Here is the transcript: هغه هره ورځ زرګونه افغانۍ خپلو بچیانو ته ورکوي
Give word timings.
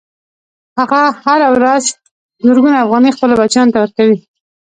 هغه 0.77 1.01
هره 1.23 1.47
ورځ 1.55 1.83
زرګونه 2.45 2.77
افغانۍ 2.85 3.11
خپلو 3.15 3.33
بچیانو 3.41 3.73
ته 3.73 3.77
ورکوي 3.81 4.17